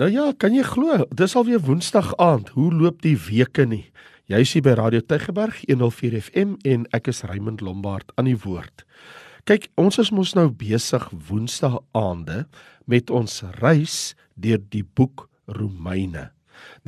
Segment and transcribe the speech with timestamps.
[0.00, 2.54] Nou ja, kan jy glo, dis alweer Woensdag aand.
[2.54, 3.82] Hoe loop die weke nie?
[4.32, 8.38] Jy is hier by Radio Tygerberg 104 FM en ek is Raymond Lombard aan die
[8.46, 8.86] woord.
[9.44, 12.46] Kyk, ons is mos nou besig Woensdag aande
[12.88, 15.26] met ons reis deur die boek
[15.60, 16.30] Romeine.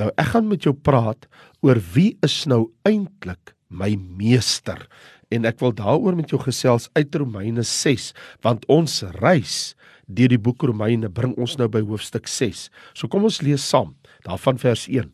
[0.00, 1.28] Nou ek gaan met jou praat
[1.60, 4.88] oor wie is nou eintlik my meester
[5.32, 8.10] en ek wil daaroor met jou gesels uit Romeine 6
[8.44, 9.72] want ons reis
[10.06, 12.68] deur die boek Romeine bring ons nou by hoofstuk 6.
[12.94, 13.94] So kom ons lees saam
[14.26, 15.08] daarvan vers 1.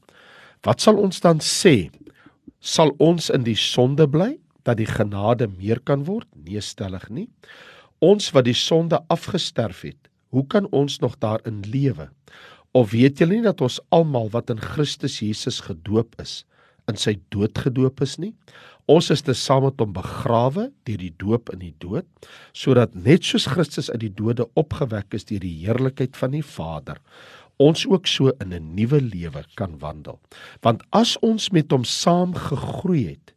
[0.67, 1.91] Wat sal ons dan sê?
[2.59, 4.35] Sal ons in die sonde bly
[4.67, 6.27] dat die genade meer kan word?
[6.35, 7.29] Nee, stellig nie.
[8.05, 12.11] Ons wat die sonde afgesterf het, hoe kan ons nog daarin lewe?
[12.77, 16.43] Of weet julle nie dat ons almal wat in Christus Jesus gedoop is,
[16.89, 18.35] in sy dood gedoop is nie?
[18.89, 22.07] Ons is te saam met hom begrawe deur die doop in die dood,
[22.57, 26.97] sodat net soos Christus uit die dode opgewek is deur die heerlikheid van die Vader,
[27.61, 30.21] ons ook so in 'n nuwe lewe kan wandel.
[30.63, 33.35] Want as ons met hom saam gegroei het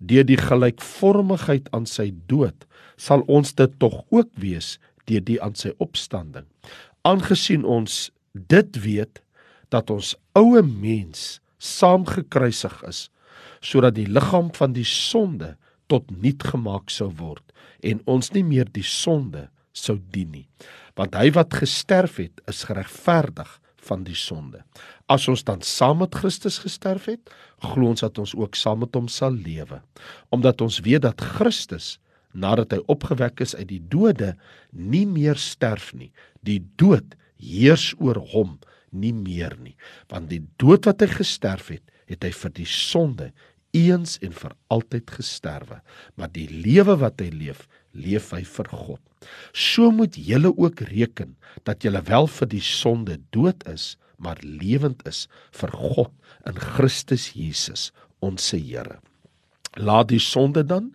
[0.00, 5.54] deur die gelykvormigheid aan sy dood, sal ons dit tog ook wees deur die aan
[5.54, 6.46] sy opstanding.
[7.02, 9.22] Aangesien ons dit weet
[9.68, 13.08] dat ons ou mens saam gekruisig is,
[13.60, 15.56] sodat die liggaam van die sonde
[15.88, 17.44] tot niet gemaak sou word
[17.86, 20.46] en ons nie meer die sonde sou dien nie.
[20.98, 23.50] Want hy wat gesterf het is geregverdig
[23.88, 24.64] van die sonde.
[25.08, 27.30] As ons dan saam met Christus gesterf het
[27.62, 29.80] glo ons dat ons ook saam met hom sal lewe.
[30.34, 31.96] Omdat ons weet dat Christus
[32.34, 34.34] nadat hy opgewek is uit die dode
[34.70, 36.10] nie meer sterf nie.
[36.44, 38.58] Die dood heers oor hom
[38.90, 39.76] nie meer nie
[40.12, 43.32] want die dood wat hy gesterf het het hy vir die sonde
[43.76, 45.80] eens en vir altyd gesterwe,
[46.16, 49.02] maar die lewe wat hy leef, leef hy vir God.
[49.52, 51.36] So moet julle ook reken
[51.68, 56.14] dat julle wel vir die sonde dood is, maar lewend is vir God
[56.48, 57.90] in Christus Jesus,
[58.24, 58.98] ons Here.
[59.78, 60.88] Laat die sonde dan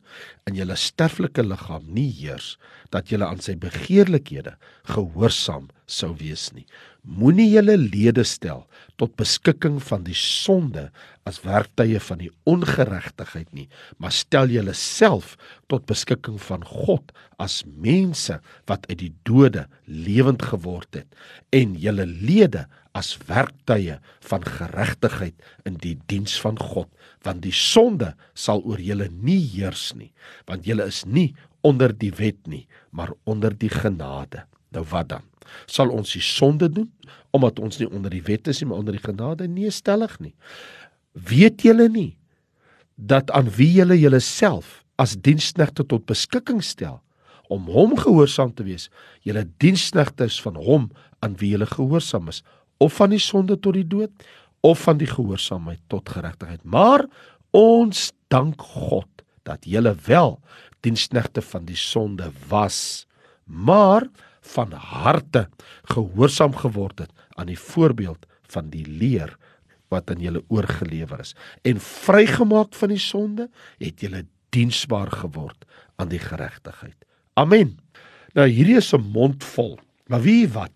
[0.49, 2.57] in julle sterflike liggaam nie heers
[2.91, 4.57] dat julle aan sy begeerlikhede
[4.91, 6.65] gehoorsaam sou wees nie.
[7.03, 8.61] Moenie julle lede stel
[8.95, 10.85] tot beskikking van die sonde
[11.27, 13.67] as werktuie van die ongeregtigheid nie,
[13.99, 15.33] maar stel julle self
[15.71, 17.11] tot beskikking van God
[17.43, 18.37] as mense
[18.71, 21.09] wat uit die dode lewend geword het
[21.51, 22.63] en julle lede
[22.95, 23.97] as werktuie
[24.29, 25.35] van geregtigheid
[25.67, 26.87] in die diens van God
[27.27, 30.13] want die sonde sal oor julle nie heers nie
[30.47, 31.33] want julle is nie
[31.67, 32.63] onder die wet nie
[32.93, 34.45] maar onder die genade.
[34.73, 35.25] Nou wat dan
[35.65, 36.91] sal ons die sonde doen
[37.33, 39.47] omdat ons nie onder die wet is nie maar onder die genade?
[39.47, 40.33] Nee stellig nie.
[41.13, 42.13] Weet julle nie
[42.95, 47.01] dat aan wie julle julleself as diensknegte tot beskikking stel
[47.49, 48.89] om hom gehoorsaam te wees
[49.25, 50.91] julle diensknegte is van hom
[51.25, 52.43] aan wie julle gehoorsaam is
[52.83, 54.11] of van die sonde tot die dood
[54.63, 56.63] of van die gehoorsaamheid tot geregtigheid.
[56.63, 57.03] Maar
[57.51, 59.09] ons dank God
[59.47, 60.37] dat julle wel
[60.83, 63.05] diensknegte van die sonde was,
[63.45, 64.07] maar
[64.41, 65.47] van harte
[65.83, 69.37] gehoorsaam geword het aan die voorbeeld van die leer
[69.93, 75.65] wat aan julle oorgelewer is en vrygemaak van die sonde het julle diensbaar geword
[75.95, 76.97] aan die geregtigheid.
[77.33, 77.77] Amen.
[78.33, 79.79] Nou hierdie is 'n mond vol.
[80.07, 80.71] Maar wie wat?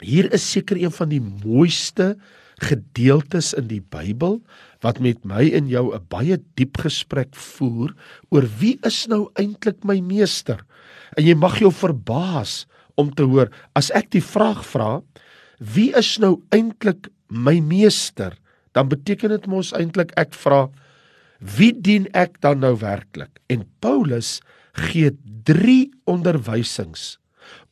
[0.00, 2.16] Hier is seker een van die mooiste
[2.60, 4.40] gedeeltes in die Bybel
[4.84, 7.94] wat met my en jou 'n baie diep gesprek voer
[8.28, 10.64] oor wie is nou eintlik my meester.
[11.16, 12.64] En jy mag jou verbaas
[13.00, 15.00] om te hoor as ek die vraag vra,
[15.58, 18.36] wie is nou eintlik my meester?
[18.76, 20.68] Dan beteken dit mos eintlik ek vra
[21.40, 23.40] wie dien ek dan nou werklik?
[23.48, 24.38] En Paulus
[24.76, 25.14] gee
[25.48, 27.16] 3 onderwysings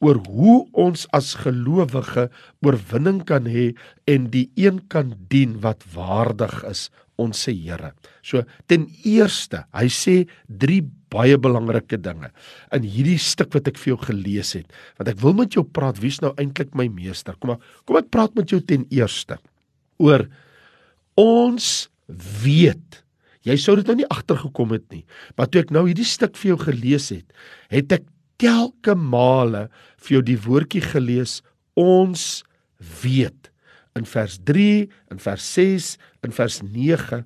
[0.02, 2.28] oor hoe ons as gelowige
[2.64, 3.70] oorwinning kan hê
[4.10, 6.88] en die een kan dien wat waardig is
[7.18, 7.92] ons se Here.
[8.22, 12.30] So ten eerste, hy sê drie baie belangrike dinge
[12.74, 14.68] in hierdie stuk wat ek vir jou gelees het.
[15.00, 17.36] Want ek wil met jou praat, wie's nou eintlik my meester?
[17.40, 19.40] Kom maar, kom ek praat met jou ten eerste
[19.98, 20.28] oor
[21.18, 21.88] ons
[22.44, 23.02] weet
[23.46, 25.04] Jy sou dit nou nie agtergekom het nie.
[25.38, 27.26] Maar toe ek nou hierdie stuk vir jou gelees het,
[27.72, 28.08] het ek
[28.42, 29.66] telke male
[30.04, 31.38] vir jou die woordjie gelees
[31.78, 32.42] ons
[33.02, 33.50] weet
[33.98, 35.96] in vers 3 in vers 6
[36.26, 37.22] in vers 9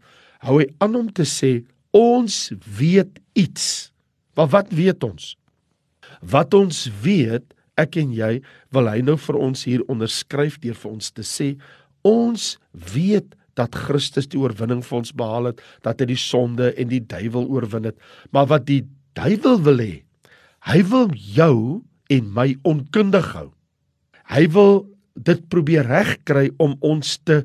[0.47, 1.63] hou hy aan om te sê
[1.95, 2.37] ons
[2.79, 3.93] weet iets.
[4.37, 5.35] Maar wat weet ons?
[6.25, 7.45] Wat ons weet
[7.81, 8.33] ek en jy
[8.75, 11.55] wil hy nou vir ons hier onderskryf deur vir ons te sê
[12.07, 12.49] ons
[12.95, 17.03] weet dat Christus die oorwinning vir ons behaal het dat hy die sonde en die
[17.05, 17.99] duiwel oorwin het.
[18.33, 18.83] Maar wat die
[19.17, 19.93] duiwel wil hê
[20.63, 21.83] Hy wil jou
[22.13, 23.49] en my onkundig hou.
[24.31, 27.43] Hy wil dit probeer regkry om ons te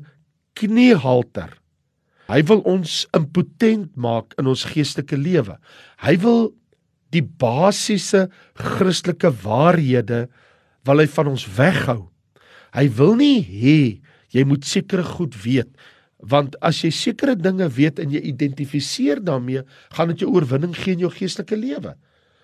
[0.58, 1.50] kniehalter.
[2.28, 5.56] Hy wil ons impotent maak in ons geestelike lewe.
[6.04, 6.50] Hy wil
[7.14, 8.26] die basiese
[8.58, 10.26] Christelike waarhede
[10.88, 12.08] wil hy van ons weghou.
[12.76, 13.78] Hy wil nie hê
[14.34, 15.72] jy moet sekere goed weet
[16.18, 19.62] want as jy sekere dinge weet en jy identifiseer daarmee,
[19.94, 21.92] gaan dit jou oorwinning gee in jou geestelike lewe.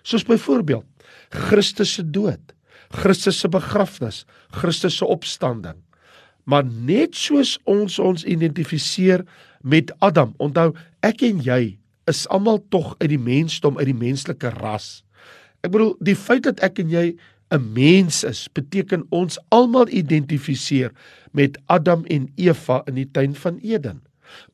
[0.07, 0.85] Soos byvoorbeeld
[1.49, 2.53] Christus se dood,
[2.93, 5.77] Christus se begrafnis, Christus se opstanding.
[6.45, 9.25] Maar net soos ons ons identifiseer
[9.65, 10.73] met Adam, onthou
[11.05, 11.77] ek en jy
[12.09, 15.01] is almal tog uit die mensdom, uit die menslike ras.
[15.65, 17.15] Ek bedoel, die feit dat ek en jy
[17.53, 20.91] 'n mens is, beteken ons almal identifiseer
[21.31, 24.01] met Adam en Eva in die tuin van Eden.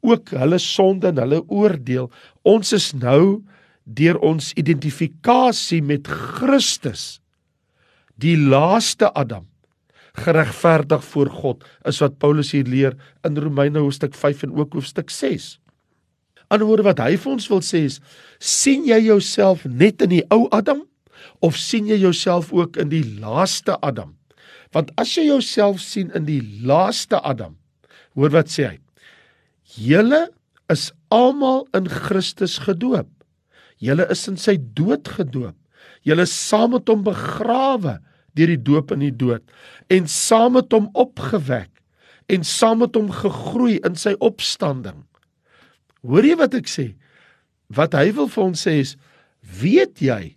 [0.01, 2.12] Ook hulle sonde en hulle oordeel.
[2.44, 3.44] Ons is nou
[3.83, 7.20] deur ons identifikasie met Christus
[8.21, 9.47] die laaste Adam
[10.21, 12.95] geregverdig voor God is wat Paulus hier leer
[13.27, 15.56] in Romeine hoofstuk 5 en ook hoofstuk 6.
[16.51, 18.01] Anderswoorde wat hy vir ons wil sê is
[18.44, 20.83] sien jy jouself net in die ou Adam
[21.45, 24.18] of sien jy jouself ook in die laaste Adam?
[24.75, 27.56] Want as jy jouself sien in die laaste Adam,
[28.15, 28.77] hoor wat sê hy?
[29.79, 30.25] Julle
[30.71, 33.07] is almal in Christus gedoop.
[33.79, 35.56] Julle is in sy dood gedoop.
[36.07, 37.97] Julle is saam met hom begrawe
[38.38, 39.44] deur die doop in die dood
[39.92, 41.69] en saam met hom opgewek
[42.31, 45.04] en saam met hom gegroei in sy opstanding.
[46.07, 46.92] Hoor jy wat ek sê?
[47.72, 48.95] Wat hy wil vir ons sê is
[49.62, 50.36] weet jy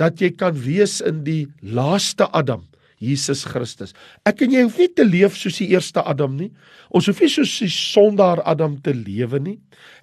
[0.00, 2.64] dat jy kan wees in die laaste Adam,
[3.04, 3.92] Jesus Christus.
[4.26, 6.50] Ek en jy hoef nie te leef soos die eerste Adam nie.
[6.94, 9.58] Ons hoef nie soos die sondaar Adam te lewe nie.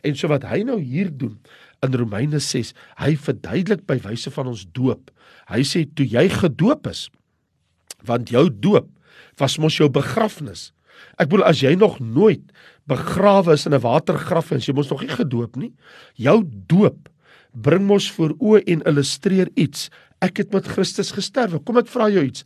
[0.05, 1.39] En so wat hy nou hier doen
[1.81, 5.09] in Romeine 6, hy verduidelik by wyse van ons doop.
[5.49, 7.07] Hy sê toe jy gedoop is,
[8.05, 8.87] want jou doop
[9.39, 10.71] was mos jou begrafnis.
[11.17, 12.43] Ek bedoel as jy nog nooit
[12.89, 15.73] begrawe is in 'n watergraf en jy mos nog nie gedoop nie,
[16.15, 17.09] jou doop
[17.53, 19.89] bring mos voor oë en illustreer iets.
[20.21, 21.59] Ek het met Christus gesterwe.
[21.59, 22.45] Kom ek vra jou iets.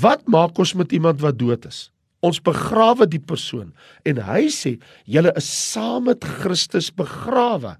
[0.00, 1.90] Wat maak ons met iemand wat dood is?
[2.20, 3.72] Ons begrawe die persoon
[4.04, 7.76] en hy sê julle is saam met Christus begrawe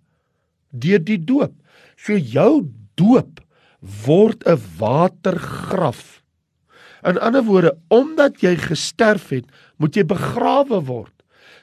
[0.71, 1.55] deur die doop.
[1.97, 3.41] So jou doop
[4.07, 6.23] word 'n watergraf.
[7.09, 9.47] In ander woorde, omdat jy gesterf het,
[9.81, 11.15] moet jy begrawe word.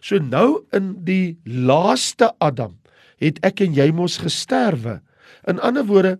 [0.02, 2.76] So nou in die laaste Adam
[3.22, 5.00] het ek en jy mos gesterwe.
[5.50, 6.16] In ander woorde,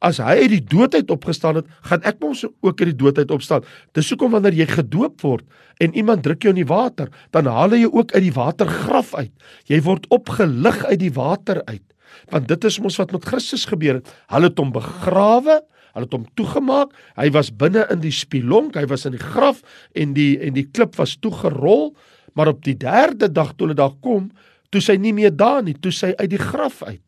[0.00, 3.66] as hy uit die doodheid opgestaan het, gaan ek mos ook uit die doodheid opstaan.
[3.96, 5.44] Dis hoekom wanneer jy gedoop word
[5.84, 9.12] en iemand druk jou in die water, dan haal hy jou ook uit die watergraf
[9.18, 9.32] uit.
[9.68, 11.84] Jy word opgelig uit die water uit.
[12.32, 14.10] Want dit is mos wat met Christus gebeur het.
[14.32, 15.60] Hulle het hom begrawe,
[15.94, 16.94] hulle het hom toegemaak.
[17.18, 19.62] Hy was binne in die spilonk, hy was in die graf
[19.98, 21.90] en die en die klip was toegerol,
[22.38, 24.30] maar op die 3de dag toe hulle daar kom,
[24.70, 27.02] toe sy nie meer daar nie, toe sy uit die graf uit.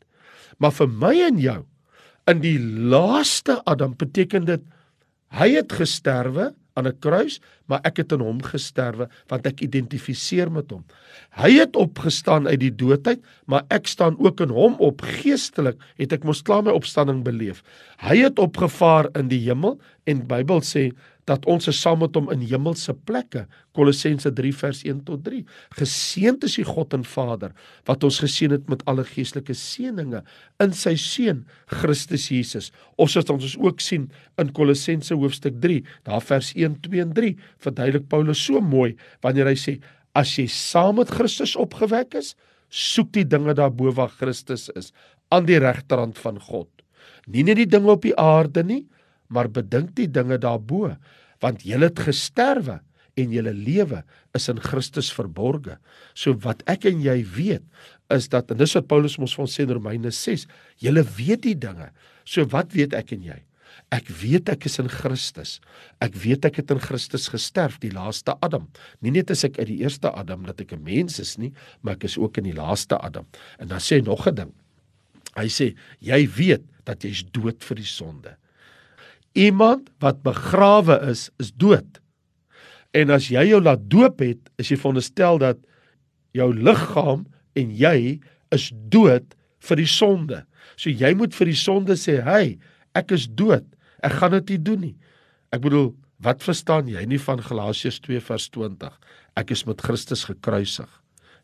[0.59, 1.61] Maar vir my en jou
[2.31, 4.63] in die laaste Adam beteken dit
[5.33, 10.51] hy het gesterwe aan 'n kruis, maar ek het in hom gesterwe want ek identifiseer
[10.51, 10.83] met hom.
[11.37, 16.13] Hy het opgestaan uit die doodheid, maar ek staan ook in hom op geestelik, het
[16.13, 17.63] ek mos klaar my opstanding beleef.
[17.97, 20.91] Hy het opgevaar in die hemel en Bybel sê
[21.29, 23.45] dat ons is saam met hom in hemelse plekke.
[23.77, 25.41] Kolossense 3 vers 1 tot 3.
[25.79, 27.53] Geseënd is die God en Vader
[27.89, 30.21] wat ons geseën het met alle geestelike seënings
[30.63, 32.71] in sy seun Christus Jesus.
[33.01, 34.09] Ons het ons ook sien
[34.41, 37.33] in Kolossense hoofstuk 3, daar vers 1, 2 en 3,
[37.63, 38.93] verduidelik Paulus so mooi
[39.25, 39.77] wanneer hy sê
[40.17, 42.33] as jy saam met Christus opgewek is,
[42.73, 44.91] soek die dinge daarbo waar Christus is,
[45.33, 46.69] aan die regterhand van God.
[47.29, 48.83] Nie net die dinge op die aarde nie,
[49.33, 50.93] maar bedink die dinge daarbo
[51.43, 52.79] want jy het gesterwe
[53.19, 54.01] en jou lewe
[54.33, 55.77] is in Christus verborge.
[56.17, 57.65] So wat ek en jy weet
[58.13, 60.47] is dat en dis wat Paulus ons van sê in Romeine 6,
[60.81, 61.91] jy weet die dinge.
[62.25, 63.39] So wat weet ek en jy?
[63.93, 65.59] Ek weet ek is in Christus.
[66.01, 68.67] Ek weet ek het in Christus gesterf, die laaste Adam.
[69.01, 71.95] Nie net as ek uit die eerste Adam dat ek 'n mens is nie, maar
[71.95, 73.25] ek is ook in die laaste Adam.
[73.59, 74.53] En dan sê hy nog 'n ding.
[75.35, 78.37] Hy sê jy weet dat jy's dood vir die sonde.
[79.33, 81.99] Iemand wat begrawe is, is dood.
[82.93, 85.61] En as jy jou laat doop het, is jy veronderstel dat
[86.37, 87.25] jou liggaam
[87.57, 88.19] en jy
[88.53, 89.33] is dood
[89.65, 90.43] vir die sonde.
[90.77, 92.59] So jy moet vir die sonde sê, "Hey,
[92.95, 93.65] ek is dood.
[94.03, 94.95] Ek gaan dit nie doen nie."
[95.51, 98.99] Ek bedoel, wat verstaan jy nie van Galasiërs 2 vers 20?
[99.35, 100.89] Ek is met Christus gekruisig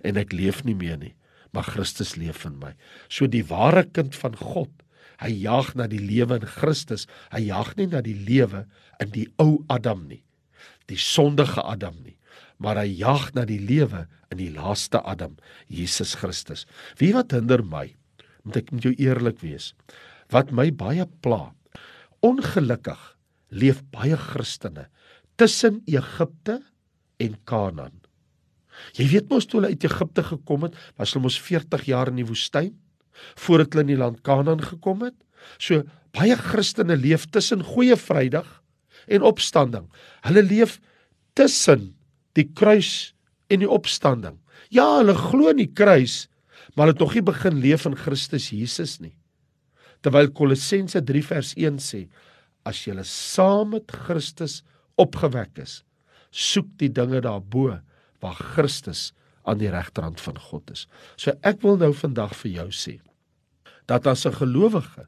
[0.01, 1.15] en ek leef nie meer nie,
[1.53, 2.73] maar Christus leef in my.
[3.09, 4.69] So die ware kind van God
[5.19, 7.07] Hy jag na die lewe in Christus.
[7.33, 8.65] Hy jag nie na die lewe
[9.03, 10.23] in die ou Adam nie.
[10.89, 12.17] die sondige Adam nie,
[12.61, 15.37] maar hy jag na die lewe in die laaste Adam,
[15.71, 16.65] Jesus Christus.
[16.99, 17.87] Wie wat hinder my?
[18.45, 19.73] Moet ek met jou eerlik wees?
[20.33, 21.49] Wat my baie pla.
[22.25, 22.99] Ongelukkig
[23.55, 24.89] leef baie Christene
[25.39, 26.59] tussen Egipte
[27.23, 27.95] en Kanaan.
[28.95, 32.19] Jy weet mos toe hulle uit Egipte gekom het, was hulle mos 40 jaar in
[32.21, 32.75] die woestyn
[33.35, 35.17] voordat hulle in die land Kanaan gekom het.
[35.57, 35.83] So
[36.15, 38.47] baie Christene leef tussen Goeie Vrydag
[39.07, 39.87] en opstanding.
[40.25, 40.79] Hulle leef
[41.37, 41.93] tussen
[42.37, 43.13] die kruis
[43.49, 44.37] en die opstanding.
[44.73, 46.27] Ja, hulle glo in die kruis,
[46.75, 49.15] maar hulle het nog nie begin leef in Christus Jesus nie.
[50.05, 52.05] Terwyl Kolossense 3 vers 1 sê,
[52.67, 54.61] as jy saam met Christus
[54.99, 55.81] opgewek is,
[56.31, 57.79] soek die dinge daarbo
[58.21, 59.09] waar Christus
[59.49, 60.85] aan die regterhand van God is.
[61.17, 62.99] So ek wil nou vandag vir jou sê
[63.89, 65.07] dat as 'n gelowige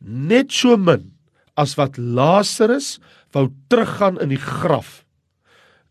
[0.00, 1.12] net so min
[1.60, 2.98] as wat Lazarus
[3.34, 5.04] wou teruggaan in die graf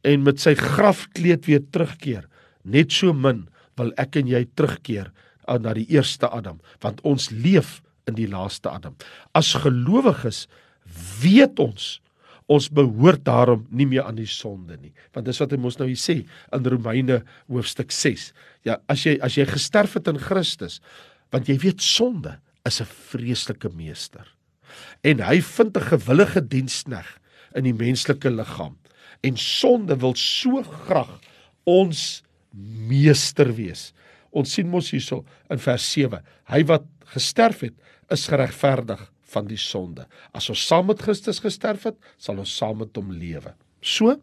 [0.08, 2.26] en met sy grafkleed weer terugkeer,
[2.64, 3.48] net so min
[3.80, 5.12] wil ek en jy terugkeer
[5.50, 7.80] na die eerste Adam, want ons leef
[8.10, 8.96] in die laaste Adam.
[9.34, 10.48] As gelowiges
[11.22, 11.98] weet ons
[12.50, 14.90] ons behoort daarom nie meer aan die sonde nie.
[15.14, 16.16] Want dis wat hy mos nou hier sê
[16.56, 18.32] in Romeine hoofstuk 6.
[18.66, 20.80] Ja, as jy as jy gesterf het in Christus,
[21.34, 24.26] want jy weet sonde is 'n vreeslike meester.
[25.02, 27.20] En hy vind 'n gewillige dienskneg
[27.56, 28.78] in die menslike liggaam.
[29.22, 31.20] En sonde wil so graag
[31.64, 32.24] ons
[32.88, 33.94] meester wees.
[34.30, 36.24] Ons sien mos hierso in vers 7.
[36.46, 37.74] Hy wat gesterf het,
[38.10, 40.08] is geregverdig van die sonde.
[40.34, 43.54] As ons saam met Christus gesterf het, sal ons saam met hom lewe.
[43.82, 44.16] So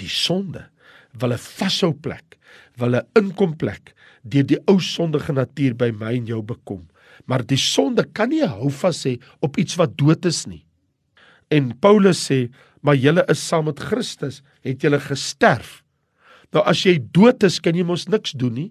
[0.00, 0.68] die sonde
[1.12, 2.38] wil 'n vashou plek,
[2.76, 6.88] wil 'n inkomplek deur die ou sondige natuur by my en jou bekom.
[7.26, 10.64] Maar die sonde kan nie hou vas hê op iets wat dood is nie.
[11.50, 12.48] En Paulus sê,
[12.82, 15.82] maar julle is saam met Christus, het julle gesterf.
[16.52, 18.70] Nou as jy dood is, kan jy mos niks doen nie.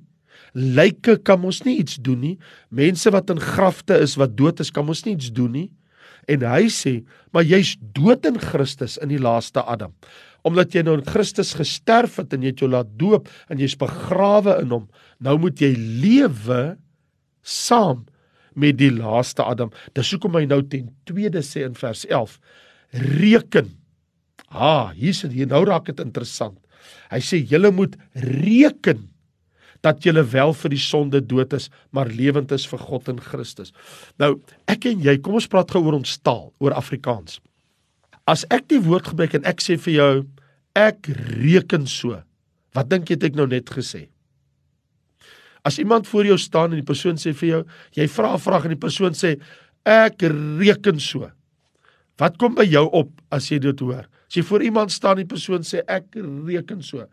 [0.53, 2.37] Lyke kan mos nie iets doen nie.
[2.69, 5.69] Mense wat in grafte is wat dood is, kan mos nie iets doen nie.
[6.29, 6.99] En hy sê,
[7.33, 9.93] maar jy's dood in Christus in die laaste Adam.
[10.47, 13.77] Omdat jy nou in Christus gesterf het en jy het jou laat doop en jy's
[13.79, 14.87] begrawe in hom,
[15.19, 16.61] nou moet jy lewe
[17.43, 18.05] saam
[18.59, 19.71] met die laaste Adam.
[19.95, 22.39] Dis hoekom hy nou ten tweede sê in vers 11:
[23.19, 23.71] Reken.
[24.49, 26.57] Ah, hier sit hier nou raak dit interessant.
[27.11, 29.07] Hy sê julle moet reken
[29.85, 33.71] dat julle wel vir die sonde dood is, maar lewend is vir God in Christus.
[34.19, 34.35] Nou,
[34.67, 37.39] ek en jy, kom ons praat gou oor ons taal, oor Afrikaans.
[38.29, 40.13] As ek die woord gebruik en ek sê vir jou
[40.77, 41.09] ek
[41.41, 42.19] reken so.
[42.77, 44.05] Wat dink jy het ek nou net gesê?
[45.65, 47.61] As iemand voor jou staan en die persoon sê vir jou,
[47.97, 49.39] jy vra 'n vraag en die persoon sê
[49.85, 50.21] ek
[50.61, 51.31] reken so.
[52.19, 54.05] Wat kom by jou op as jy dit hoor?
[54.27, 57.07] As jy voor iemand staan en die persoon sê ek reken so.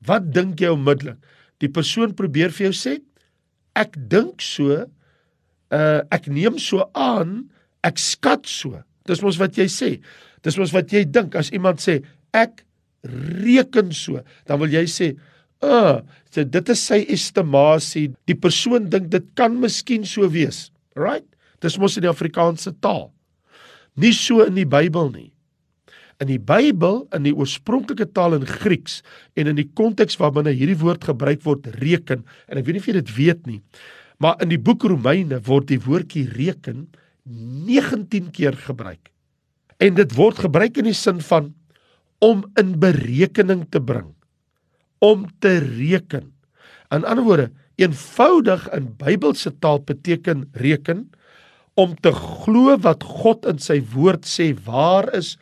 [0.00, 1.18] Wat dink jy onmiddellik?
[1.60, 2.98] Die persoon probeer vir jou sê
[3.76, 4.86] ek dink so,
[5.70, 7.50] uh ek neem so aan,
[7.84, 8.82] ek skat so.
[9.06, 10.00] Dis mos wat jy sê.
[10.44, 12.00] Dis mos wat jy dink as iemand sê
[12.36, 12.64] ek
[13.42, 15.12] reken so, dan wil jy sê
[15.58, 18.12] Uh, so dit is sy estimasie.
[18.30, 20.68] Die persoon dink dit kan miskien so wees.
[20.94, 21.26] Right?
[21.62, 23.08] Dis mos in die Afrikaanse taal.
[23.98, 25.30] Nie so in die Bybel nie.
[26.22, 29.00] In die Bybel, in die oorspronklike taal in Grieks
[29.38, 32.88] en in die konteks waarbinne hierdie woord gebruik word, reken, en ek weet nie of
[32.90, 33.60] jy dit weet nie,
[34.22, 36.88] maar in die boek Romeine word die woordjie reken
[37.26, 39.12] 19 keer gebruik.
[39.78, 41.52] En dit word gebruik in die sin van
[42.24, 44.14] om in berekening te bring
[44.98, 46.32] om te reken.
[46.90, 51.06] In ander woorde, eenvoudig in Bybelse taal beteken reken
[51.78, 55.36] om te glo wat God in sy woord sê waar is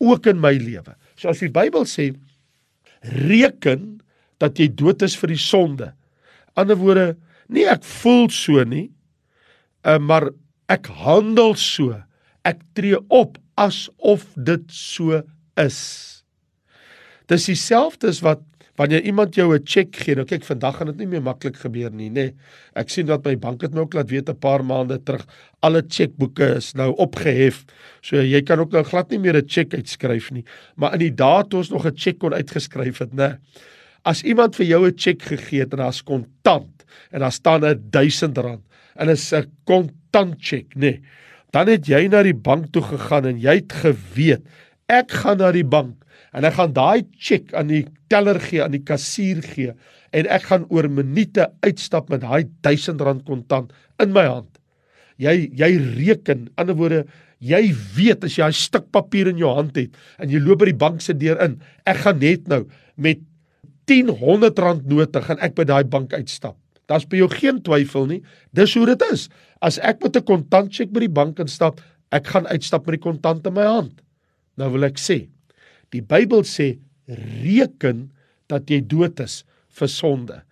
[0.00, 0.96] ook in my lewe.
[1.20, 2.12] So as die Bybel sê
[3.04, 3.98] reken
[4.40, 5.90] dat jy dood is vir die sonde.
[6.56, 7.14] Ander woorde,
[7.52, 8.88] nie ek voel so nie,
[9.84, 10.30] uh, maar
[10.72, 11.92] ek handel so.
[12.48, 15.22] Ek tree op asof dit so
[15.60, 15.80] is.
[17.30, 18.42] Dis dieselfde as wat
[18.76, 21.90] wanneer iemand jou 'n cheque gee, nou kyk vandag gaan dit nie meer maklik gebeur
[21.90, 22.12] nie, nê.
[22.12, 22.34] Nee.
[22.74, 25.26] Ek sien dat my bank het my ook laat weet 'n paar maande terug
[25.62, 27.64] alle chequeboeke is nou opgehef.
[28.02, 30.44] So jy kan ook nou glad nie meer 'n cheque uitskryf nie.
[30.76, 33.38] Maar in die dae toe ons nog 'n cheque kon uitgeskryf het, nê.
[34.04, 37.90] As iemand vir jou 'n cheque gegee het en daar's kontant en daar staan 'n
[37.90, 38.60] R1000
[38.96, 41.00] en is 'n kontant cheque, nê.
[41.54, 44.42] Dan het jy na die bank toe gegaan en jy het geweet
[44.92, 46.02] ek gaan na die bank
[46.34, 49.72] en ek gaan daai cheque aan die teller gee, aan die kassier gee
[50.14, 54.50] en ek gaan oor minute uitstap met daai R1000 kontant in my hand.
[55.18, 57.04] Jy jy reken, ander woorde,
[57.44, 60.70] Jy weet as jy 'n stuk papier in jou hand het en jy loop by
[60.70, 62.64] die bank se deur in, ek gaan net nou
[62.96, 63.20] met
[63.86, 66.56] 10 100 rand note gaan ek by daai bank uitstap.
[66.90, 68.20] Daar's by jou geen twyfel nie.
[68.56, 69.28] Dis hoe dit is.
[69.64, 71.80] As ek met 'n kontantcheque by die bank instap,
[72.12, 74.02] ek gaan uitstap met die kontant in my hand.
[74.56, 75.28] Nou wil ek sê,
[75.90, 76.78] die Bybel sê
[77.42, 78.10] reken
[78.48, 80.42] dat jy dood is vir sonde.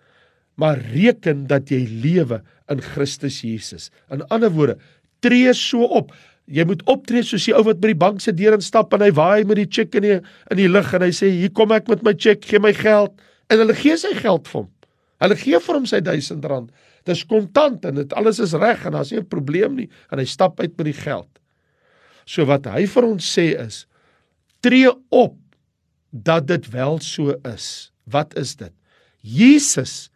[0.55, 3.89] Maar reken dat jy lewe in Christus Jesus.
[4.11, 4.77] In ander woorde,
[5.19, 6.11] tree so op.
[6.51, 9.11] Jy moet optree soos die ou wat by die bank se deur instap en hy
[9.15, 10.17] waai met die cheque in die
[10.51, 13.15] in die lug en hy sê hier kom ek met my cheque, gee my geld
[13.49, 14.72] en hulle gee sy geld vir hom.
[15.23, 16.71] Hulle gee vir hom sy 1000 rand.
[17.07, 20.25] Dis kontant en dit alles is reg en daar's nie 'n probleem nie en hy
[20.25, 21.39] stap uit met die geld.
[22.25, 23.85] So wat hy vir ons sê is
[24.61, 25.37] tree op
[26.11, 27.91] dat dit wel so is.
[28.05, 28.71] Wat is dit?
[29.21, 30.09] Jesus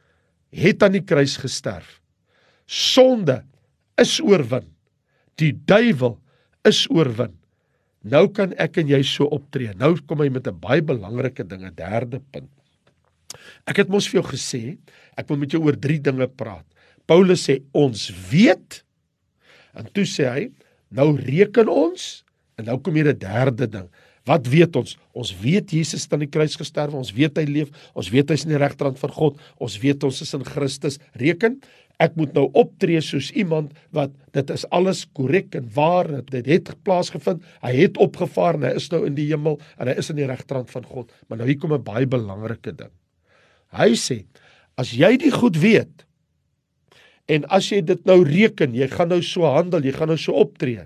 [0.52, 2.02] het aan die kruis gesterf.
[2.66, 3.44] Sonde
[3.98, 4.68] is oorwin.
[5.36, 6.20] Die duiwel
[6.68, 7.34] is oorwin.
[8.08, 9.74] Nou kan ek en jy so optree.
[9.76, 12.52] Nou kom hy met 'n baie belangrike ding, 'n derde punt.
[13.68, 14.78] Ek het mos vir jou gesê,
[15.18, 16.66] ek wil met jou oor drie dinge praat.
[17.08, 18.82] Paulus sê ons weet
[19.78, 20.50] en toe sê hy,
[20.90, 22.08] nou reken ons
[22.58, 23.90] en nou kom hier 'n derde ding.
[24.28, 24.98] Wat weet ons?
[25.16, 28.44] Ons weet Jesus het aan die kruis gesterf, ons weet hy leef, ons weet hy's
[28.44, 31.00] in die regterhand van God, ons weet ons is in Christus.
[31.16, 31.62] Reken,
[32.04, 36.74] ek moet nou optree soos iemand wat dit is alles korrek en waar, dit het
[36.84, 37.42] plaasgevind.
[37.64, 40.28] Hy het opgevaar en hy is nou in die hemel en hy is in die
[40.28, 41.12] regterhand van God.
[41.28, 42.92] Maar nou hier kom 'n baie belangrike ding.
[43.76, 44.22] Hy sê
[44.80, 46.06] as jy die goed weet
[47.28, 50.38] en as jy dit nou reken, jy gaan nou so handel, jy gaan nou so
[50.40, 50.86] optree.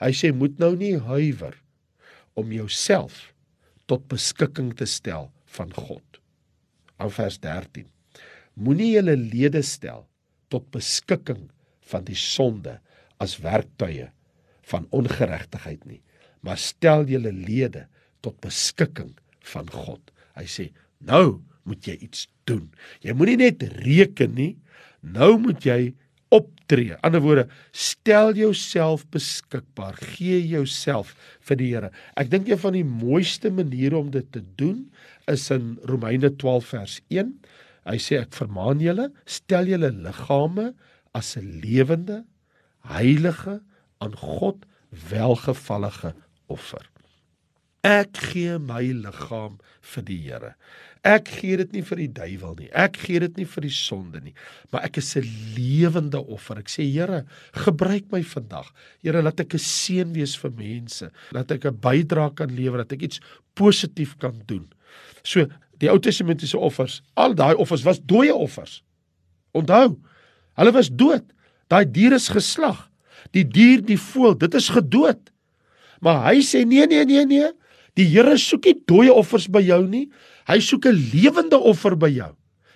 [0.00, 1.56] Hy sê moet nou nie huiwer
[2.38, 3.30] om jouself
[3.90, 6.04] tot beskikking te stel van God.
[7.02, 7.88] Aan vers 13.
[8.60, 10.04] Moenie julle lede stel
[10.52, 11.48] tot beskikking
[11.90, 12.78] van die sonde
[13.20, 14.08] as werktuie
[14.70, 16.00] van ongeregtigheid nie,
[16.46, 17.86] maar stel julle lede
[18.24, 19.12] tot beskikking
[19.52, 20.12] van God.
[20.38, 20.68] Hy sê
[21.02, 22.68] nou moet jy iets doen.
[23.04, 24.54] Jy moenie net reken nie.
[25.00, 25.94] Nou moet jy
[26.30, 26.94] optree.
[27.02, 29.98] Ander woorde, stel jouself beskikbaar.
[30.14, 31.14] Gee jouself
[31.48, 31.90] vir die Here.
[32.20, 34.84] Ek dink een van die mooiste maniere om dit te doen
[35.30, 37.34] is in Romeine 12 vers 1.
[37.90, 40.70] Hy sê ek vermaan julle, stel julle liggame
[41.16, 42.24] as 'n lewende,
[42.86, 43.60] heilige,
[44.00, 44.64] aan God
[45.10, 46.14] welgevallige
[46.46, 46.86] offer.
[47.86, 49.56] Ek gee my liggaam
[49.94, 50.54] vir die Here.
[51.00, 52.68] Ek gee dit nie vir die duiwel nie.
[52.76, 54.34] Ek gee dit nie vir die sonde nie,
[54.70, 55.24] maar ek is 'n
[55.56, 56.58] lewende offer.
[56.58, 58.68] Ek sê Here, gebruik my vandag.
[59.02, 61.10] Here, laat ek 'n seën wees vir mense.
[61.32, 63.20] Laat ek 'n bydrae kan lewer, dat ek iets
[63.54, 64.68] positief kan doen.
[65.22, 65.46] So,
[65.78, 68.82] die Ou Testamentiese offers, al daai offers was dooie offers.
[69.54, 69.98] Onthou,
[70.56, 71.24] hulle was dood.
[71.68, 72.90] Daai dier is geslag.
[73.32, 75.30] Die dier, die voël, dit is gedood.
[76.00, 77.52] Maar hy sê nee nee nee nee.
[77.96, 80.08] Die Here soek nie dooie offers by jou nie.
[80.46, 82.34] Hy soek 'n lewende offer by jou.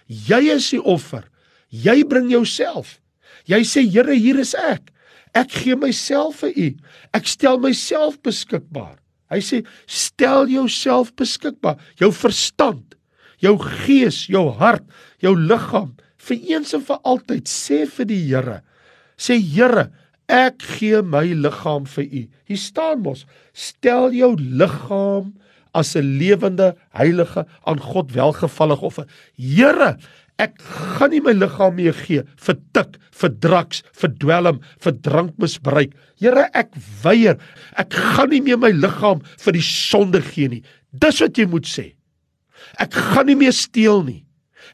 [0.08, 1.24] Jy is die offer.
[1.70, 3.00] Jy bring jouself.
[3.46, 4.90] Jy sê Here, hier is ek.
[5.34, 6.68] Ek gee myself vir U.
[7.12, 8.98] Ek stel myself beskikbaar.
[9.32, 12.94] Hy sê stel jouself beskikbaar, jou verstand,
[13.42, 14.84] jou gees, jou hart,
[15.24, 15.94] jou liggaam
[16.28, 18.60] vir eens en vir altyd sê vir die Here.
[19.18, 19.88] Sê Here,
[20.28, 22.22] ek gee my liggaam vir U.
[22.48, 25.32] Hier staan mos, stel jou liggaam
[25.74, 29.06] as 'n lewende heilige aan God welgevallige offer.
[29.36, 29.98] Here,
[30.38, 35.92] ek gaan nie my liggaam meer gee vir tik, vir draks, vir dwelm, vir drankmisbruik.
[36.18, 36.70] Here, ek
[37.02, 37.38] weier.
[37.76, 40.62] Ek gaan nie meer my liggaam vir die sonde gee nie.
[40.92, 41.94] Dis wat jy moet sê.
[42.78, 44.24] Ek gaan nie meer steel nie.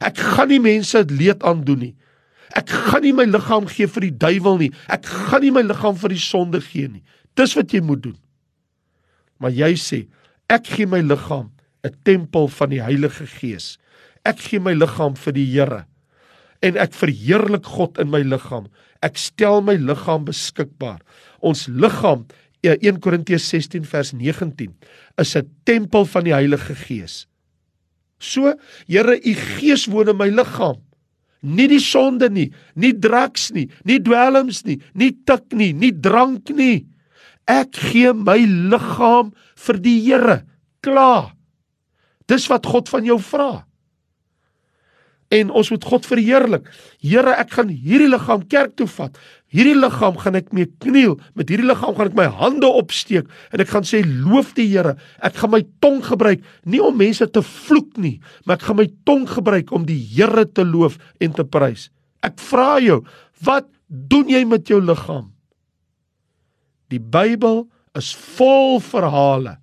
[0.01, 1.95] Ek gaan nie mense leed aandoen nie.
[2.55, 4.71] Ek gaan nie my liggaam gee vir die duiwel nie.
[4.91, 7.03] Ek gaan nie my liggaam vir die sonde gee nie.
[7.35, 8.17] Dis wat jy moet doen.
[9.39, 10.07] Maar jy sê,
[10.51, 11.47] Ek gee my liggaam
[11.83, 13.77] 'n tempel van die Heilige Gees.
[14.25, 15.85] Ek gee my liggaam vir die Here
[16.61, 18.67] en ek verheerlik God in my liggaam.
[19.01, 20.99] Ek stel my liggaam beskikbaar.
[21.41, 22.27] Ons liggaam
[22.61, 24.75] 1 Korintiërs 16 vers 19
[25.17, 27.27] is 'n tempel van die Heilige Gees.
[28.19, 28.53] So,
[28.87, 30.77] Here, u Gees woon in my liggaam.
[31.41, 36.51] Nie die sonde nie, nie drugs nie, nie dwelms nie, nie tik nie, nie drank
[36.53, 36.85] nie.
[37.49, 39.31] Ek gee my liggaam
[39.65, 40.41] vir die Here.
[40.85, 41.33] Klaar.
[42.29, 43.65] Dis wat God van jou vra.
[45.31, 46.67] En ons moet God verheerlik.
[47.01, 49.17] Here, ek gaan hierdie liggaam kerk toe vat.
[49.51, 51.17] Hierdie liggaam gaan ek mee kniel.
[51.35, 54.95] Met hierdie liggaam gaan ek my hande opsteek en ek gaan sê loof die Here.
[55.19, 58.87] Ek gaan my tong gebruik nie om mense te vloek nie, maar ek gaan my
[59.07, 61.89] tong gebruik om die Here te loof en te prys.
[62.23, 63.01] Ek vra jou,
[63.43, 65.27] wat doen jy met jou liggaam?
[66.91, 67.65] Die Bybel
[67.99, 69.57] is vol verhale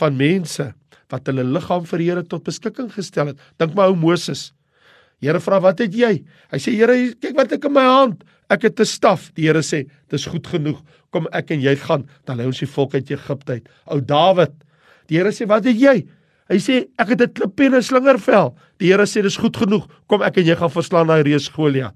[0.00, 0.72] van mense
[1.10, 3.38] wat hulle liggaam vir Here tot beskikking gestel het.
[3.62, 4.50] Dink maar ou Moses.
[5.20, 8.24] Here vra, "Wat het jy?" Hy sê, "Here, kyk wat ek in my hand.
[8.50, 10.82] Ek het 'n staf." Die Here sê, "Dis goed genoeg.
[11.10, 14.52] Kom ek en jy gaan, dan lei ons die volk uit Egipte uit." Ou Dawid.
[15.06, 16.06] Die Here sê, "Wat het jy?"
[16.48, 19.86] Hy sê, "Ek het 'n klip en 'n slingervel." Die Here sê, "Dis goed genoeg.
[20.06, 21.94] Kom ek en jy gaan verslaan daai reus Goliat."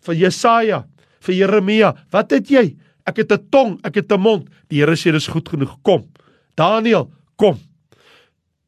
[0.00, 0.86] Vir Jesaja,
[1.20, 4.48] vir Jeremia, "Wat het jy?" Ek het 'n tong, ek het 'n mond.
[4.68, 5.78] Die Here sê, "Dis goed genoeg.
[5.82, 6.08] Kom."
[6.56, 7.58] Daniel, kom.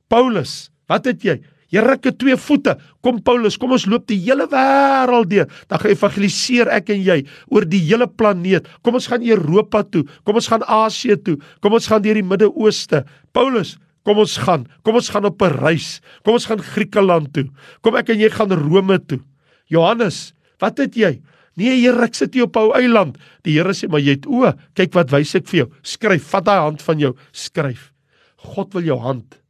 [0.09, 1.41] Paulus, wat het jy?
[1.69, 2.75] Jy ruk het twee voete.
[3.05, 5.51] Kom Paulus, kom ons loop die hele wêreld deur.
[5.69, 7.19] Dan gaan evangeliseer ek en jy
[7.53, 8.69] oor die hele planeet.
[8.83, 10.07] Kom ons gaan Europa toe.
[10.25, 11.37] Kom ons gaan Asië toe.
[11.65, 13.05] Kom ons gaan deur die Midde-Ooste.
[13.37, 13.77] Paulus,
[14.09, 14.65] kom ons gaan.
[14.81, 16.01] Kom ons gaan op 'n reis.
[16.25, 17.49] Kom ons gaan Griekeland toe.
[17.83, 19.21] Kom ek en jy gaan Rome toe.
[19.69, 21.21] Johannes, wat het jy?
[21.59, 23.19] Nee, Here, ek sit hier op ou eiland.
[23.43, 25.69] Die Here sê, "Maar jy het o, kyk wat wys ek vir jou.
[25.83, 27.93] Skryf, vat daai hand van jou, skryf.
[28.37, 29.41] God wil jou hand.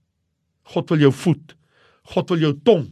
[0.64, 1.57] God wil jou voet.
[2.14, 2.86] God wil jou tong.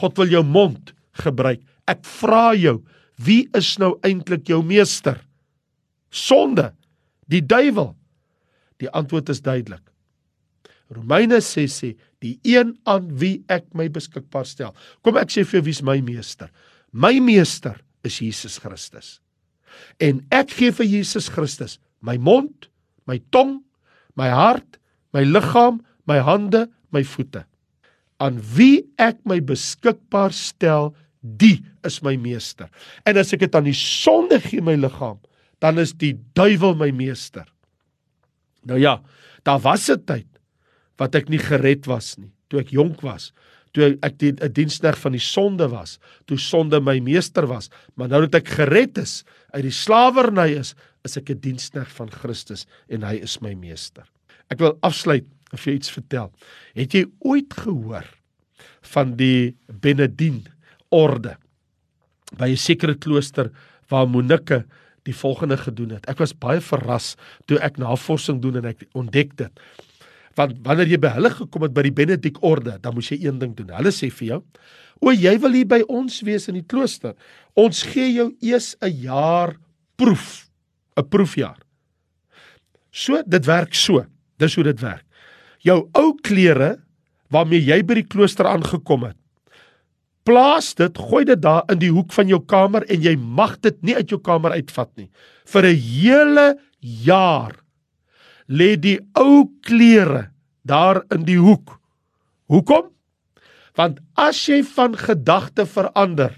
[0.00, 1.62] God wil jou mond gebruik.
[1.90, 2.78] Ek vra jou,
[3.20, 5.18] wie is nou eintlik jou meester?
[6.10, 6.70] Sonde,
[7.30, 7.92] die duiwel.
[8.80, 9.84] Die antwoord is duidelik.
[10.90, 11.92] Romeine sê sê
[12.24, 14.72] die een aan wie ek my beskikbaar stel.
[15.06, 16.50] Kom ek sê vir wie's my meester?
[16.90, 19.18] My meester is Jesus Christus.
[20.02, 22.66] En ek gee vir Jesus Christus my mond,
[23.06, 23.60] my tong,
[24.16, 24.80] my hart,
[25.14, 27.44] my liggaam, my hande, my voete
[28.20, 32.68] aan wie ek my beskikbaar stel, die is my meester.
[33.08, 35.18] En as ek dit aan die sonde gee my liggaam,
[35.60, 37.46] dan is die duiwel my meester.
[38.68, 39.00] Nou ja,
[39.44, 40.28] daar was 'n tyd
[40.98, 43.32] wat ek nie gered was nie, toe ek jonk was,
[43.72, 48.08] toe ek die 'n dienskneg van die sonde was, toe sonde my meester was, maar
[48.08, 52.66] nou dat ek gered is, uit die slawerny is, is ek 'n dienskneg van Christus
[52.88, 54.04] en hy is my meester.
[54.50, 56.30] Ek wil afsluit of jy iets vertel.
[56.78, 58.06] Het jy ooit gehoor
[58.94, 60.44] van die Benedien
[60.90, 61.36] orde
[62.38, 63.50] by 'n sekere klooster
[63.88, 64.64] waar monikke
[65.02, 66.06] die volgende gedoen het.
[66.08, 69.52] Ek was baie verras toe ek navorsing doen en ek ontdek dit.
[70.36, 73.38] Want wanneer jy by hulle gekom het by die Benediek orde, dan moes jy een
[73.38, 73.70] ding doen.
[73.74, 74.44] Hulle sê vir jou:
[75.00, 77.14] "O, jy wil hier by ons wees in die klooster.
[77.54, 79.56] Ons gee jou eers 'n jaar
[79.96, 80.48] proef,
[80.96, 81.58] 'n proefjaar."
[82.92, 84.06] So, dit werk so.
[84.38, 85.04] Dis hoe dit werk
[85.64, 86.78] jou ou klere
[87.30, 89.16] waarmee jy by die klooster aangekom het.
[90.26, 93.76] Plaas dit, gooi dit daar in die hoek van jou kamer en jy mag dit
[93.86, 95.08] nie uit jou kamer uitvat nie.
[95.46, 97.56] Vir 'n hele jaar
[98.48, 100.30] lê die ou klere
[100.66, 101.80] daar in die hoek.
[102.50, 102.90] Hoekom?
[103.76, 106.34] Want as jy van gedagte verander,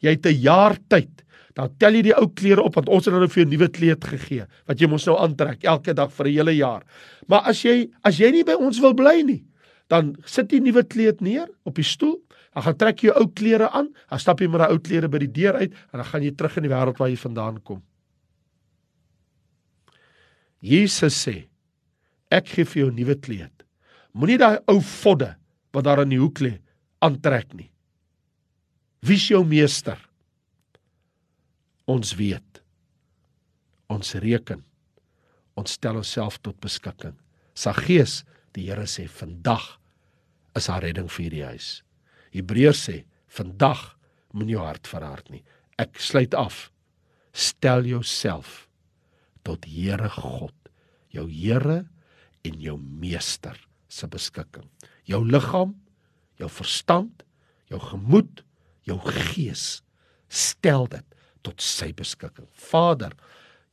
[0.00, 1.22] jy het 'n jaar tyd
[1.58, 4.04] dan tel jy die ou klere op want ons het nou vir jou nuwe kleed
[4.12, 6.82] gegee wat jy mos nou aantrek elke dag vir 'n hele jaar.
[7.28, 9.44] Maar as jy as jy nie by ons wil bly nie,
[9.88, 12.20] dan sit jy nuwe kleed neer op die stoel.
[12.54, 15.08] Dan gaan trek jy jou ou klere aan, dan stap jy met daai ou klere
[15.08, 17.62] by die deur uit en dan gaan jy terug in die wêreld waar jy vandaan
[17.62, 17.82] kom.
[20.60, 21.46] Jesus sê,
[22.30, 23.64] ek gee vir jou nuwe kleed.
[24.12, 25.36] Moenie daai ou vodde
[25.72, 26.58] wat daar in die hoek lê
[27.00, 27.70] aantrek nie.
[29.00, 30.09] Wie is jou meester?
[31.90, 32.60] Ons weet.
[33.90, 34.62] Ons reken.
[35.58, 37.16] Ons stel onsself tot beskikking.
[37.58, 38.20] Saggees,
[38.54, 39.64] die Here sê vandag
[40.58, 41.80] is haar redding vir die huis.
[42.34, 42.96] Hebreërs sê
[43.30, 43.82] vandag
[44.34, 45.42] moenie jou hart verhard nie.
[45.82, 46.68] Ek sluit af.
[47.34, 48.68] Stel jouself
[49.46, 50.54] tot Here God,
[51.10, 51.84] jou Here
[52.46, 53.58] en jou meester
[53.90, 54.68] se beskikking.
[55.10, 55.74] Jou liggaam,
[56.38, 57.24] jou verstand,
[57.70, 58.44] jou gemoed,
[58.86, 59.80] jou gees,
[60.30, 62.48] stel dit tot sy beskikking.
[62.70, 63.14] Vader,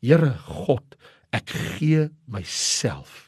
[0.02, 0.96] Here God,
[1.34, 3.28] ek gee myself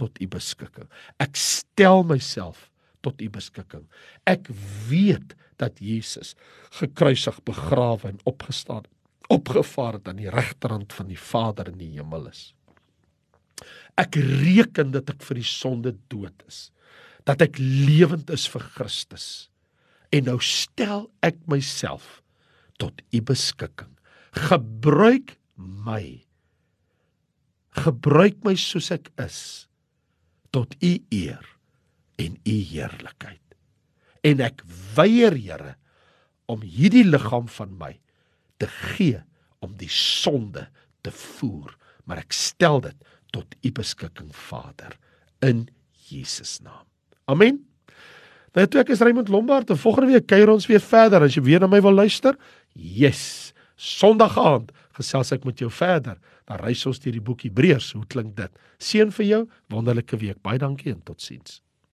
[0.00, 0.88] tot u beskikking.
[1.22, 2.68] Ek stel myself
[3.04, 3.86] tot u beskikking.
[4.28, 4.50] Ek
[4.88, 6.34] weet dat Jesus
[6.78, 8.84] gekruisig, begrawe en opgestaan,
[9.32, 12.50] opgevaar het aan die regterhand van die Vader in die hemel is.
[14.00, 16.70] Ek reken dat ek vir die sonde dood is,
[17.28, 19.26] dat ek lewend is vir Christus.
[20.12, 22.21] En nou stel ek myself
[22.82, 23.92] tot u beskikking.
[24.48, 26.02] Gebruik my.
[27.78, 29.38] Gebruik my soos ek is
[30.52, 31.46] tot u eer
[32.20, 33.40] en u heerlikheid.
[34.22, 34.62] En ek
[34.96, 35.76] weier, Here,
[36.50, 37.94] om hierdie liggaam van my
[38.60, 39.22] te gee
[39.62, 40.66] om die sonde
[41.06, 41.72] te voer,
[42.04, 44.96] maar ek stel dit tot u beskikking, Vader,
[45.42, 45.64] in
[46.10, 46.84] Jesus naam.
[47.30, 47.62] Amen.
[48.52, 51.44] Nou toe ek is Raymond Lombard en volgende week kuier ons weer verder as jy
[51.46, 52.36] weer na my wil luister.
[52.74, 53.52] Yes.
[53.76, 56.18] Sondag aand gesels ek met jou verder.
[56.46, 57.92] Dan reis ons deur die boek Hebreërs.
[57.96, 58.62] Hoe klink dit?
[58.82, 60.42] Seën vir jou, wonderlike week.
[60.44, 61.61] Baie dankie en totsiens.